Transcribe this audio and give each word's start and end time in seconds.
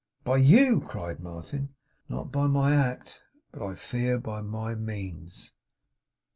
'By 0.23 0.37
you?' 0.37 0.79
cried 0.81 1.19
Martin. 1.19 1.75
'Not 2.09 2.31
by 2.31 2.47
my 2.47 2.73
act, 2.75 3.21
but 3.51 3.61
I 3.63 3.75
fear 3.75 4.17
by 4.17 4.41
my 4.41 4.73
means. 4.73 5.53